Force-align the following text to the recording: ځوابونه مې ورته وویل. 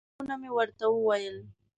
ځوابونه 0.07 0.35
مې 0.41 0.49
ورته 0.57 0.85
وویل. 0.89 1.37